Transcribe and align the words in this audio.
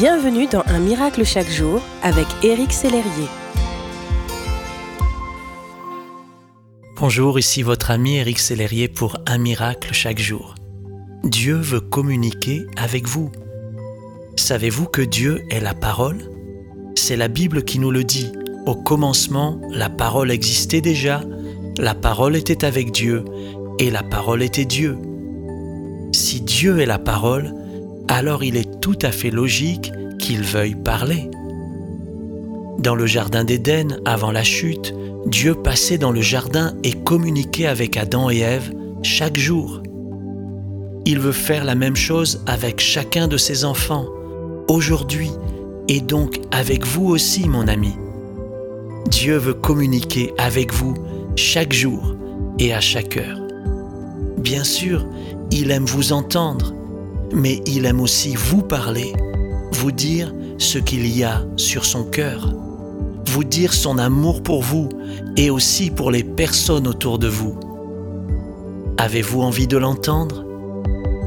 Bienvenue 0.00 0.46
dans 0.46 0.62
Un 0.66 0.78
miracle 0.78 1.24
chaque 1.24 1.50
jour 1.50 1.82
avec 2.04 2.28
Éric 2.44 2.72
Sellerier. 2.72 3.26
Bonjour, 7.00 7.36
ici 7.36 7.64
votre 7.64 7.90
ami 7.90 8.18
Éric 8.18 8.38
Sellerier 8.38 8.86
pour 8.86 9.16
Un 9.26 9.38
miracle 9.38 9.88
chaque 9.92 10.20
jour. 10.20 10.54
Dieu 11.24 11.56
veut 11.56 11.80
communiquer 11.80 12.64
avec 12.76 13.08
vous. 13.08 13.32
Savez-vous 14.36 14.86
que 14.86 15.02
Dieu 15.02 15.42
est 15.50 15.58
la 15.58 15.74
parole? 15.74 16.30
C'est 16.94 17.16
la 17.16 17.26
Bible 17.26 17.64
qui 17.64 17.80
nous 17.80 17.90
le 17.90 18.04
dit. 18.04 18.30
Au 18.66 18.76
commencement, 18.76 19.60
la 19.68 19.90
parole 19.90 20.30
existait 20.30 20.80
déjà, 20.80 21.22
la 21.76 21.96
parole 21.96 22.36
était 22.36 22.64
avec 22.64 22.92
Dieu, 22.92 23.24
et 23.80 23.90
la 23.90 24.04
parole 24.04 24.44
était 24.44 24.64
Dieu. 24.64 24.96
Si 26.12 26.40
Dieu 26.40 26.78
est 26.78 26.86
la 26.86 27.00
parole, 27.00 27.52
alors 28.06 28.44
il 28.44 28.56
est 28.56 28.67
tout 28.88 29.06
à 29.06 29.12
fait 29.12 29.30
logique 29.30 29.92
qu'il 30.18 30.42
veuille 30.42 30.74
parler. 30.74 31.30
Dans 32.78 32.94
le 32.94 33.04
Jardin 33.04 33.44
d'Éden, 33.44 34.00
avant 34.06 34.32
la 34.32 34.42
chute, 34.42 34.94
Dieu 35.26 35.54
passait 35.54 35.98
dans 35.98 36.10
le 36.10 36.22
jardin 36.22 36.72
et 36.84 36.92
communiquait 36.92 37.66
avec 37.66 37.98
Adam 37.98 38.30
et 38.30 38.38
Ève 38.38 38.72
chaque 39.02 39.36
jour. 39.36 39.82
Il 41.04 41.18
veut 41.18 41.32
faire 41.32 41.66
la 41.66 41.74
même 41.74 41.96
chose 41.96 42.42
avec 42.46 42.80
chacun 42.80 43.28
de 43.28 43.36
ses 43.36 43.66
enfants, 43.66 44.06
aujourd'hui, 44.68 45.32
et 45.88 46.00
donc 46.00 46.40
avec 46.50 46.86
vous 46.86 47.08
aussi, 47.08 47.46
mon 47.46 47.68
ami. 47.68 47.92
Dieu 49.10 49.36
veut 49.36 49.52
communiquer 49.52 50.32
avec 50.38 50.72
vous 50.72 50.94
chaque 51.36 51.74
jour 51.74 52.16
et 52.58 52.72
à 52.72 52.80
chaque 52.80 53.18
heure. 53.18 53.42
Bien 54.38 54.64
sûr, 54.64 55.04
il 55.50 55.72
aime 55.72 55.84
vous 55.84 56.14
entendre, 56.14 56.72
mais 57.32 57.60
il 57.66 57.86
aime 57.86 58.00
aussi 58.00 58.34
vous 58.34 58.62
parler, 58.62 59.12
vous 59.72 59.92
dire 59.92 60.32
ce 60.58 60.78
qu'il 60.78 61.06
y 61.06 61.24
a 61.24 61.44
sur 61.56 61.84
son 61.84 62.04
cœur, 62.04 62.54
vous 63.26 63.44
dire 63.44 63.72
son 63.72 63.98
amour 63.98 64.42
pour 64.42 64.62
vous 64.62 64.88
et 65.36 65.50
aussi 65.50 65.90
pour 65.90 66.10
les 66.10 66.24
personnes 66.24 66.86
autour 66.86 67.18
de 67.18 67.28
vous. 67.28 67.58
Avez-vous 68.96 69.42
envie 69.42 69.68
de 69.68 69.76
l'entendre? 69.76 70.44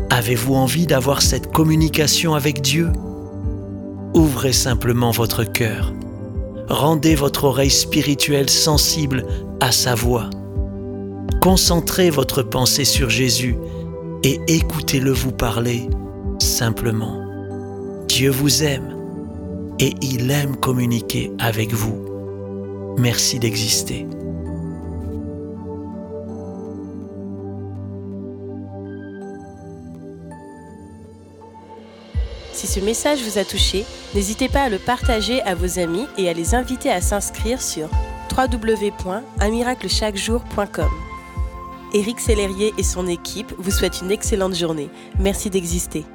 Avez-vous 0.09 0.55
envie 0.55 0.87
d'avoir 0.87 1.21
cette 1.21 1.51
communication 1.51 2.35
avec 2.35 2.61
Dieu? 2.61 2.91
Ouvrez 4.13 4.51
simplement 4.51 5.11
votre 5.11 5.45
cœur. 5.45 5.93
Rendez 6.67 7.15
votre 7.15 7.45
oreille 7.45 7.69
spirituelle 7.69 8.49
sensible 8.49 9.25
à 9.61 9.71
sa 9.71 9.95
voix. 9.95 10.29
Concentrez 11.41 12.09
votre 12.09 12.43
pensée 12.43 12.85
sur 12.85 13.09
Jésus 13.09 13.55
et 14.23 14.39
écoutez-le 14.47 15.11
vous 15.11 15.31
parler 15.31 15.87
simplement. 16.39 17.21
Dieu 18.07 18.29
vous 18.29 18.63
aime 18.63 18.95
et 19.79 19.93
il 20.01 20.29
aime 20.31 20.55
communiquer 20.57 21.31
avec 21.39 21.73
vous. 21.73 22.05
Merci 22.97 23.39
d'exister. 23.39 24.05
Si 32.53 32.67
ce 32.67 32.79
message 32.79 33.23
vous 33.23 33.39
a 33.39 33.43
touché, 33.43 33.85
n'hésitez 34.13 34.47
pas 34.49 34.61
à 34.63 34.69
le 34.69 34.77
partager 34.77 35.41
à 35.43 35.55
vos 35.55 35.79
amis 35.79 36.05
et 36.17 36.29
à 36.29 36.33
les 36.33 36.53
inviter 36.53 36.91
à 36.91 37.01
s'inscrire 37.01 37.59
sur 37.59 37.89
www.unmiraclechaquejour.com. 38.37 41.10
Éric 41.93 42.19
Sellerier 42.19 42.73
et 42.77 42.83
son 42.83 43.07
équipe 43.07 43.53
vous 43.57 43.71
souhaitent 43.71 44.01
une 44.01 44.11
excellente 44.11 44.55
journée. 44.55 44.89
Merci 45.19 45.49
d'exister. 45.49 46.05